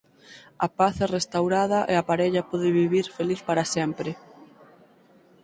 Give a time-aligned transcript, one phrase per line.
[0.65, 4.09] A paz é restaurada e a parella pode vivir feliz para sempre.